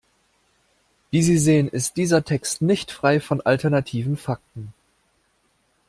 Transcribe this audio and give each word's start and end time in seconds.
Wie 1.11 1.21
Sie 1.21 1.37
sehen, 1.37 1.67
ist 1.67 1.95
dieser 1.95 2.23
Text 2.25 2.63
nicht 2.63 2.91
frei 2.91 3.19
von 3.19 3.39
alternativen 3.41 4.17
Fakten. 4.17 4.73